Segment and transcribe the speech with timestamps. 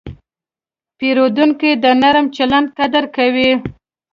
[0.97, 3.51] پیرودونکی د نرم چلند قدر کوي.